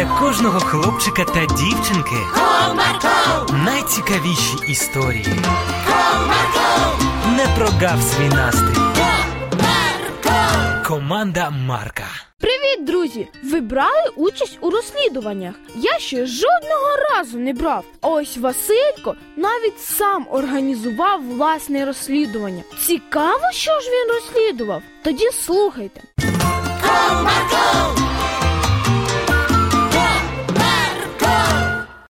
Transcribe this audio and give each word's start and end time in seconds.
для 0.00 0.06
кожного 0.18 0.60
хлопчика 0.60 1.24
та 1.24 1.46
дівчинки 1.46 2.16
Comarco, 2.34 3.64
найцікавіші 3.64 4.56
історії. 4.68 5.26
Comarco, 5.88 7.36
Не 7.36 7.46
прогав 7.56 8.02
свій 8.02 8.28
настрій. 8.28 8.80
Comarco. 9.52 10.86
Команда 10.86 11.50
Марка. 11.50 12.04
Привіт, 12.38 12.84
друзі! 12.86 13.28
Ви 13.44 13.60
брали 13.60 14.10
участь 14.16 14.58
у 14.60 14.70
розслідуваннях. 14.70 15.54
Я 15.76 15.98
ще 15.98 16.26
жодного 16.26 16.96
разу 17.10 17.38
не 17.38 17.52
брав. 17.52 17.84
Ось 18.00 18.36
Василько 18.36 19.14
навіть 19.36 19.80
сам 19.80 20.26
організував 20.30 21.28
власне 21.28 21.84
розслідування. 21.84 22.62
Цікаво, 22.86 23.52
що 23.52 23.80
ж 23.80 23.90
він 23.90 24.14
розслідував. 24.14 24.82
Тоді 25.02 25.30
слухайте. 25.32 26.00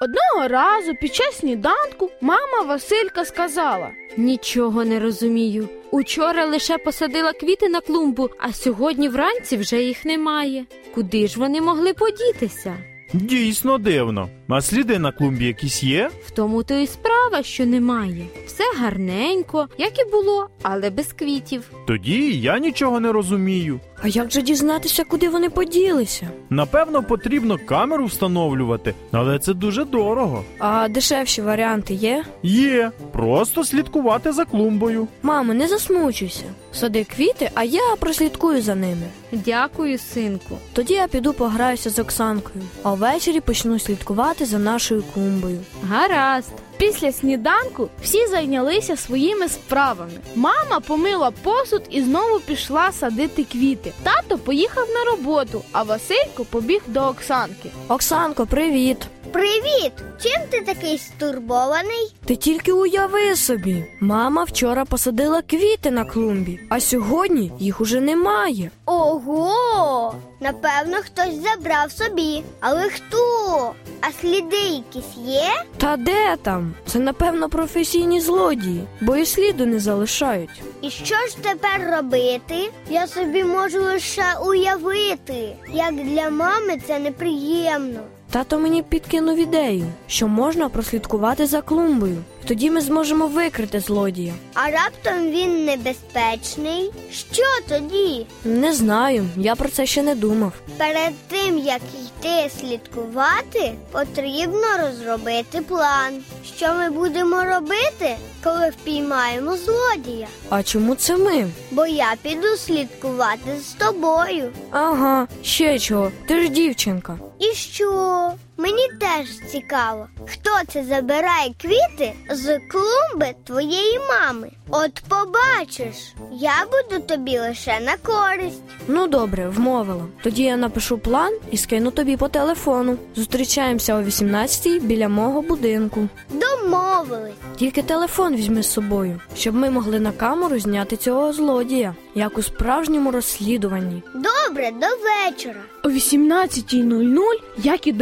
Одного 0.00 0.48
разу 0.48 0.94
під 0.94 1.14
час 1.14 1.38
сніданку 1.38 2.10
мама 2.20 2.62
Василька 2.66 3.24
сказала: 3.24 3.90
Нічого 4.16 4.84
не 4.84 5.00
розумію. 5.00 5.68
Учора 5.90 6.44
лише 6.44 6.78
посадила 6.78 7.32
квіти 7.32 7.68
на 7.68 7.80
клумбу, 7.80 8.30
а 8.38 8.52
сьогодні 8.52 9.08
вранці 9.08 9.56
вже 9.56 9.82
їх 9.82 10.04
немає. 10.04 10.66
Куди 10.94 11.26
ж 11.26 11.40
вони 11.40 11.60
могли 11.60 11.94
подітися? 11.94 12.76
Дійсно 13.12 13.78
дивно. 13.78 14.28
А 14.48 14.60
сліди 14.60 14.98
на 14.98 15.12
клумбі 15.12 15.44
якісь 15.46 15.82
є? 15.84 16.10
В 16.26 16.30
тому 16.30 16.62
то 16.62 16.74
і 16.74 16.86
справа, 16.86 17.42
що 17.42 17.66
немає. 17.66 18.26
Все 18.46 18.64
гарненько, 18.78 19.68
як 19.78 19.98
і 19.98 20.10
було, 20.10 20.48
але 20.62 20.90
без 20.90 21.12
квітів. 21.12 21.70
Тоді 21.86 22.38
я 22.40 22.58
нічого 22.58 23.00
не 23.00 23.12
розумію. 23.12 23.80
А 24.02 24.08
як 24.08 24.30
же 24.32 24.42
дізнатися, 24.42 25.04
куди 25.04 25.28
вони 25.28 25.50
поділися? 25.50 26.28
Напевно, 26.50 27.02
потрібно 27.02 27.58
камеру 27.66 28.04
встановлювати, 28.06 28.94
але 29.12 29.38
це 29.38 29.54
дуже 29.54 29.84
дорого. 29.84 30.44
А 30.58 30.88
дешевші 30.88 31.42
варіанти 31.42 31.94
є? 31.94 32.24
Є, 32.42 32.90
просто 33.12 33.64
слідкувати 33.64 34.32
за 34.32 34.44
клумбою. 34.44 35.08
Мамо, 35.22 35.54
не 35.54 35.68
засмучуйся. 35.68 36.44
Сади 36.72 37.04
квіти, 37.04 37.50
а 37.54 37.64
я 37.64 37.96
прослідкую 37.98 38.62
за 38.62 38.74
ними. 38.74 39.06
Дякую, 39.32 39.98
синку. 39.98 40.58
Тоді 40.72 40.94
я 40.94 41.08
піду 41.08 41.32
пограюся 41.32 41.90
з 41.90 41.98
Оксанкою, 41.98 42.64
а 42.82 42.92
ввечері 42.98 43.40
почну 43.40 43.78
слідкувати 43.78 44.44
за 44.44 44.58
нашою 44.58 45.02
клумбою. 45.14 45.58
Гаразд. 45.88 46.52
Після 46.76 47.12
сніданку 47.12 47.88
всі 48.02 48.26
зайнялися 48.26 48.96
своїми 48.96 49.48
справами. 49.48 50.12
Мама 50.34 50.80
помила 50.86 51.30
посуд 51.30 51.82
і 51.90 52.02
знову 52.02 52.40
пішла 52.40 52.92
садити 52.92 53.44
квіти. 53.44 53.92
Тато 54.02 54.38
поїхав 54.38 54.88
на 54.88 55.10
роботу, 55.10 55.62
а 55.72 55.82
Василько 55.82 56.44
побіг 56.44 56.80
до 56.86 57.00
Оксанки. 57.00 57.70
Оксанко, 57.88 58.46
привіт! 58.46 58.98
Привіт! 59.32 59.92
Чим 60.22 60.40
ти 60.50 60.60
такий 60.60 60.98
стурбований? 60.98 62.14
Ти 62.24 62.36
тільки 62.36 62.72
уяви 62.72 63.36
собі. 63.36 63.84
Мама 64.00 64.44
вчора 64.44 64.84
посадила 64.84 65.42
квіти 65.42 65.90
на 65.90 66.04
клумбі, 66.04 66.60
а 66.68 66.80
сьогодні 66.80 67.52
їх 67.58 67.80
уже 67.80 68.00
немає. 68.00 68.70
Ого! 68.86 70.14
Напевно, 70.40 70.96
хтось 70.96 71.34
забрав 71.34 71.92
собі. 71.92 72.42
Але 72.60 72.82
хто? 72.88 73.72
А 74.00 74.12
сліди 74.20 74.56
якісь 74.56 75.16
є? 75.26 75.50
Та 75.76 75.96
де 75.96 76.36
там? 76.42 76.74
Це 76.86 76.98
напевно 76.98 77.48
професійні 77.48 78.20
злодії, 78.20 78.84
бо 79.00 79.16
і 79.16 79.26
сліду 79.26 79.66
не 79.66 79.78
залишають. 79.80 80.62
І 80.82 80.90
що 80.90 81.14
ж 81.14 81.36
тепер 81.42 81.96
робити? 81.96 82.70
Я 82.90 83.06
собі 83.06 83.44
можу 83.44 83.82
лише 83.82 84.24
уявити, 84.46 85.56
як 85.72 85.94
для 85.94 86.30
мами 86.30 86.78
це 86.86 86.98
неприємно. 86.98 88.00
Тато 88.30 88.58
мені 88.58 88.82
підкинув 88.82 89.38
ідею, 89.38 89.86
що 90.06 90.28
можна 90.28 90.68
прослідкувати 90.68 91.46
за 91.46 91.60
клумбою. 91.62 92.16
Тоді 92.48 92.70
ми 92.70 92.80
зможемо 92.80 93.26
викрити 93.26 93.80
злодія. 93.80 94.34
А 94.54 94.70
раптом 94.70 95.30
він 95.30 95.64
небезпечний. 95.64 96.90
Що 97.12 97.42
тоді? 97.68 98.26
Не 98.44 98.72
знаю, 98.72 99.26
я 99.36 99.54
про 99.54 99.68
це 99.68 99.86
ще 99.86 100.02
не 100.02 100.14
думав. 100.14 100.52
Перед 100.76 101.12
тим 101.28 101.58
як 101.58 101.80
йти 102.06 102.50
слідкувати, 102.60 103.72
потрібно 103.92 104.66
розробити 104.82 105.60
план. 105.60 106.22
Що 106.56 106.74
ми 106.74 106.90
будемо 106.90 107.44
робити, 107.44 108.16
коли 108.44 108.70
впіймаємо 108.70 109.56
злодія? 109.56 110.26
А 110.48 110.62
чому 110.62 110.94
це 110.94 111.16
ми? 111.16 111.46
Бо 111.70 111.86
я 111.86 112.14
піду 112.22 112.56
слідкувати 112.56 113.56
з 113.60 113.72
тобою. 113.72 114.52
Ага, 114.70 115.28
ще 115.42 115.78
чого, 115.78 116.12
ти 116.28 116.40
ж 116.42 116.48
дівчинка. 116.48 117.18
І 117.38 117.44
що? 117.54 118.17
안녕. 118.18 118.47
Мені 118.60 118.88
теж 119.00 119.50
цікаво, 119.50 120.08
хто 120.26 120.50
це 120.68 120.84
забирає 120.84 121.54
квіти 121.62 122.12
з 122.30 122.58
клумби 122.58 123.34
твоєї 123.44 123.98
мами. 124.08 124.50
От 124.70 125.02
побачиш, 125.08 126.14
я 126.32 126.52
буду 126.64 127.02
тобі 127.02 127.38
лише 127.38 127.80
на 127.80 127.96
користь. 127.96 128.62
Ну 128.88 129.06
добре, 129.08 129.48
вмовила. 129.48 130.04
Тоді 130.22 130.42
я 130.42 130.56
напишу 130.56 130.98
план 130.98 131.32
і 131.50 131.56
скину 131.56 131.90
тобі 131.90 132.16
по 132.16 132.28
телефону. 132.28 132.96
Зустрічаємося 133.16 133.94
о 133.94 134.02
18-й 134.02 134.80
біля 134.80 135.08
мого 135.08 135.42
будинку. 135.42 136.08
Домовились. 136.30 137.34
Тільки 137.56 137.82
телефон 137.82 138.36
візьми 138.36 138.62
з 138.62 138.72
собою, 138.72 139.20
щоб 139.36 139.54
ми 139.54 139.70
могли 139.70 140.00
на 140.00 140.12
камеру 140.12 140.58
зняти 140.58 140.96
цього 140.96 141.32
злодія, 141.32 141.94
як 142.14 142.38
у 142.38 142.42
справжньому 142.42 143.10
розслідуванні. 143.10 144.02
Добре, 144.14 144.70
до 144.70 144.86
вечора. 144.86 145.60
О 145.84 145.88
18.00, 145.88 147.20
як 147.58 147.86
і 147.86 147.92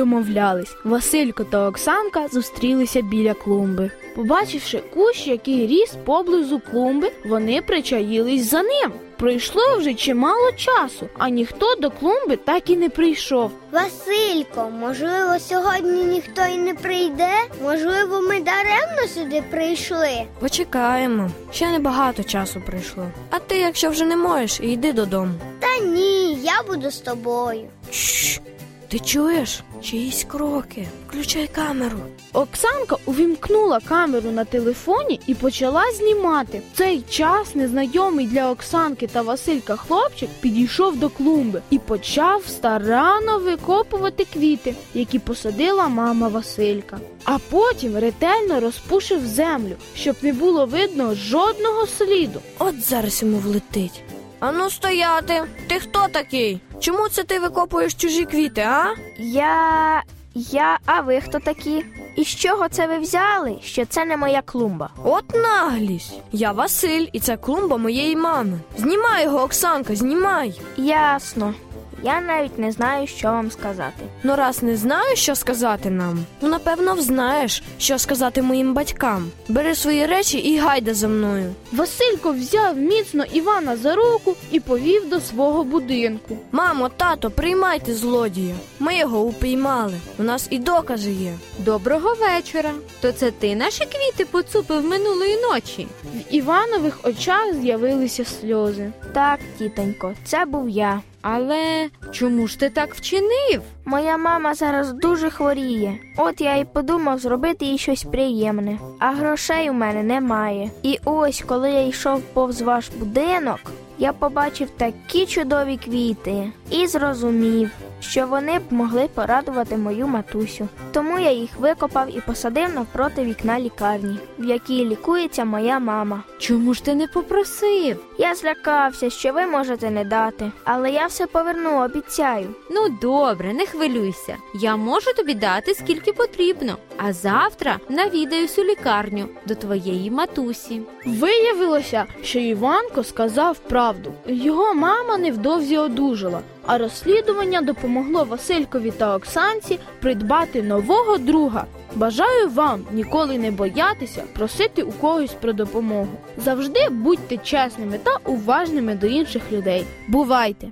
домовлялись, 0.47 0.77
Василько 0.84 1.45
та 1.45 1.69
Оксанка 1.69 2.29
зустрілися 2.29 3.03
біля 3.03 3.34
клумби. 3.34 3.91
Побачивши 4.17 4.83
кущ, 4.95 5.27
який 5.27 5.67
ріс 5.67 5.95
поблизу 6.05 6.61
клумби, 6.71 7.12
вони 7.25 7.62
причаїлись 7.62 8.51
за 8.51 8.62
ним. 8.62 8.93
Пройшло 9.17 9.62
вже 9.79 9.95
чимало 9.95 10.53
часу, 10.53 11.09
а 11.19 11.29
ніхто 11.29 11.75
до 11.77 11.91
клумби 11.91 12.37
так 12.37 12.71
і 12.71 12.77
не 12.77 12.89
прийшов. 12.89 13.51
Василько, 13.73 14.71
можливо, 14.81 15.39
сьогодні 15.39 16.05
ніхто 16.05 16.43
й 16.47 16.56
не 16.56 16.75
прийде? 16.75 17.29
Можливо, 17.62 18.21
ми 18.21 18.41
даремно 18.41 19.09
сюди 19.15 19.43
прийшли. 19.51 20.11
Почекаємо. 20.41 21.31
Ще 21.53 21.71
небагато 21.71 22.23
часу 22.25 22.62
пройшло. 22.67 23.06
А 23.31 23.39
ти, 23.39 23.59
якщо 23.59 23.91
вже 23.91 24.05
не 24.05 24.17
можеш, 24.17 24.61
йди 24.61 24.93
додому. 24.93 25.33
Та 25.61 25.85
ні, 25.85 26.35
я 26.35 26.62
буду 26.69 26.91
з 26.91 26.99
тобою. 26.99 27.69
Чш, 27.91 28.41
ти 28.89 28.99
чуєш? 28.99 29.61
Чиїсь 29.83 30.25
кроки. 30.25 30.89
Включай 31.09 31.49
камеру. 31.53 31.99
Оксанка 32.33 32.97
увімкнула 33.07 33.81
камеру 33.81 34.31
на 34.31 34.45
телефоні 34.45 35.21
і 35.27 35.35
почала 35.35 35.93
знімати. 35.93 36.63
В 36.73 36.77
цей 36.77 37.03
час 37.11 37.55
незнайомий 37.55 38.27
для 38.27 38.51
Оксанки 38.51 39.07
та 39.07 39.23
Василька 39.23 39.77
хлопчик 39.77 40.29
підійшов 40.41 40.99
до 40.99 41.09
клумби 41.09 41.63
і 41.71 41.79
почав 41.79 42.43
старанно 42.47 43.39
викопувати 43.39 44.27
квіти, 44.33 44.75
які 44.95 45.19
посадила 45.19 45.89
мама 45.89 46.29
Василька. 46.29 46.99
А 47.25 47.39
потім 47.51 47.99
ретельно 47.99 48.61
розпушив 48.61 49.27
землю, 49.27 49.77
щоб 49.97 50.17
не 50.23 50.33
було 50.33 50.67
видно 50.67 51.15
жодного 51.15 51.87
сліду. 51.87 52.41
От 52.59 52.83
зараз 52.83 53.23
йому 53.23 53.39
влетить. 53.39 54.03
Ану 54.41 54.71
стояти. 54.71 55.43
Ти 55.69 55.75
хто 55.75 56.07
такий? 56.13 56.61
Чому 56.81 57.09
це 57.09 57.23
ти 57.25 57.39
викопуєш 57.39 57.95
чужі 57.95 58.25
квіти, 58.25 58.61
а? 58.61 58.95
Я. 59.19 60.03
Я, 60.35 60.79
а 60.87 61.01
ви 61.01 61.21
хто 61.21 61.39
такі? 61.39 61.85
І 62.17 62.25
з 62.25 62.29
чого 62.29 62.69
це 62.69 62.87
ви 62.87 62.99
взяли, 62.99 63.59
що 63.63 63.87
це 63.87 64.05
не 64.05 64.17
моя 64.17 64.43
клумба? 64.43 64.91
От 65.05 65.35
наглість. 65.35 66.21
Я 66.33 66.53
Василь, 66.53 67.07
і 67.13 67.21
це 67.21 67.37
клумба 67.37 67.77
моєї 67.77 68.17
мами. 68.17 68.59
Знімай 68.79 69.25
його, 69.25 69.43
Оксанка, 69.43 69.97
знімай. 69.97 70.61
Ясно. 70.77 71.55
Я 72.03 72.21
навіть 72.21 72.59
не 72.59 72.73
знаю, 72.73 73.06
що 73.06 73.29
вам 73.29 73.50
сказати. 73.50 74.05
Ну, 74.23 74.37
раз 74.37 74.62
не 74.62 74.76
знаю, 74.76 75.17
що 75.17 75.35
сказати 75.35 75.91
нам, 75.91 76.25
ну 76.41 76.49
напевно 76.49 76.94
взнаєш, 76.94 77.62
що 77.79 77.99
сказати 77.99 78.43
моїм 78.43 78.75
батькам. 78.75 79.31
Бери 79.49 79.75
свої 79.75 80.06
речі 80.06 80.38
і 80.38 80.59
гайда 80.59 80.94
за 80.94 81.09
мною. 81.09 81.55
Василько 81.73 82.32
взяв 82.32 82.76
міцно 82.76 83.25
Івана 83.32 83.76
за 83.76 83.94
руку 83.94 84.37
і 84.50 84.61
повів 84.61 85.09
до 85.09 85.20
свого 85.20 85.65
будинку. 85.65 86.37
Мамо, 86.53 86.88
тато, 86.97 87.31
приймайте 87.31 87.94
злодія. 87.94 88.55
Ми 88.79 88.97
його 88.97 89.20
упіймали. 89.20 89.94
У 90.19 90.23
нас 90.23 90.47
і 90.50 90.59
докази 90.59 91.12
є. 91.12 91.32
Доброго 91.59 92.15
вечора. 92.15 92.70
То 93.00 93.12
це 93.12 93.31
ти 93.31 93.56
наші 93.56 93.85
квіти 93.85 94.25
поцупив 94.31 94.85
минулої 94.85 95.37
ночі. 95.37 95.87
В 96.15 96.35
Іванових 96.35 96.99
очах 97.03 97.55
з'явилися 97.55 98.25
сльози. 98.25 98.93
Так, 99.12 99.41
тітонько, 99.59 100.15
це 100.25 100.44
був 100.44 100.69
я. 100.69 101.00
Але 101.28 101.88
чому 102.12 102.46
ж 102.46 102.58
ти 102.58 102.70
так 102.70 102.94
вчинив? 102.94 103.62
Моя 103.84 104.17
мама 104.17 104.55
зараз 104.55 104.93
дуже 104.93 105.31
хворіє. 105.31 105.99
От 106.17 106.40
я 106.40 106.56
й 106.56 106.64
подумав 106.64 107.19
зробити 107.19 107.64
їй 107.64 107.78
щось 107.78 108.05
приємне. 108.05 108.78
А 108.99 109.11
грошей 109.12 109.70
у 109.70 109.73
мене 109.73 110.02
немає. 110.02 110.70
І 110.82 110.99
ось, 111.05 111.44
коли 111.46 111.70
я 111.70 111.87
йшов 111.87 112.23
повз 112.23 112.62
ваш 112.62 112.88
будинок, 112.88 113.61
я 113.99 114.12
побачив 114.12 114.70
такі 114.70 115.26
чудові 115.26 115.76
квіти 115.76 116.52
і 116.70 116.87
зрозумів, 116.87 117.70
що 118.00 118.26
вони 118.26 118.58
б 118.58 118.62
могли 118.70 119.08
порадувати 119.14 119.76
мою 119.76 120.06
матусю. 120.06 120.69
Тому 120.93 121.19
я 121.19 121.31
їх 121.32 121.50
викопав 121.58 122.16
і 122.16 122.20
посадив 122.20 122.75
навпроти 122.75 123.25
вікна 123.25 123.60
лікарні, 123.60 124.19
в 124.38 124.44
якій 124.44 124.84
лікується 124.84 125.44
моя 125.44 125.78
мама. 125.78 126.22
Чому 126.38 126.75
ж 126.75 126.84
ти 126.84 126.94
не 126.94 127.06
попросив? 127.06 128.04
Я 128.19 128.34
злякався, 128.34 129.10
що 129.10 129.32
ви 129.32 129.46
можете 129.46 129.90
не 129.90 130.04
дати, 130.04 130.52
але 130.64 130.90
я 130.90 131.06
все 131.06 131.26
поверну, 131.26 131.84
обіцяю. 131.84 132.48
Ну 132.70 132.88
добре, 133.02 133.52
не 133.52 133.66
хвилюйся. 133.66 134.37
Я 134.54 134.76
можу 134.76 135.12
тобі 135.12 135.34
дати 135.34 135.75
скільки 135.75 136.12
потрібно. 136.12 136.76
А 136.96 137.12
завтра 137.12 137.78
навідаюсь 137.88 138.58
у 138.58 138.64
лікарню 138.64 139.28
до 139.46 139.54
твоєї 139.54 140.10
матусі. 140.10 140.82
Виявилося, 141.06 142.04
що 142.22 142.38
Іванко 142.38 143.04
сказав 143.04 143.58
правду. 143.58 144.12
Його 144.26 144.75
мама 144.75 145.19
невдовзі 145.19 145.78
одужала, 145.78 146.40
а 146.67 146.79
розслідування 146.79 147.61
допомогло 147.61 148.25
Василькові 148.25 148.91
та 148.91 149.17
Оксанці 149.17 149.79
придбати 150.01 150.63
нового 150.63 151.19
друга. 151.19 151.65
Бажаю 151.95 152.49
вам 152.51 152.81
ніколи 152.91 153.39
не 153.39 153.51
боятися 153.51 154.23
просити 154.33 154.83
у 154.83 154.93
когось 154.93 155.33
про 155.33 155.53
допомогу. 155.53 156.19
Завжди 156.45 156.89
будьте 156.91 157.37
чесними 157.37 157.99
та 158.03 158.17
уважними 158.25 158.95
до 158.95 159.07
інших 159.07 159.43
людей. 159.53 159.85
Бувайте! 160.09 160.69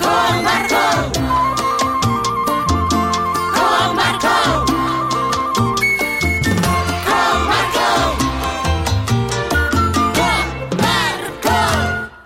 Комарко, 0.00 1.12